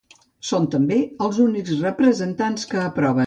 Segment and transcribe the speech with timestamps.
[0.51, 0.97] Són, també,
[1.27, 3.19] els únics representants que aproven.